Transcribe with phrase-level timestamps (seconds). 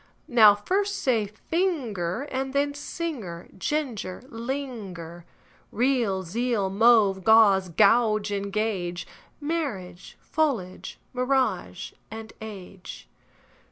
[0.41, 5.25] )Now first say: finger, And then: singer, ginger, linger.
[5.71, 7.71] Real, zeal; mauve, gauze
[8.31, 9.05] and gauge;
[9.39, 11.91] Marriage, foliage, mirage,
[12.41, 13.07] age.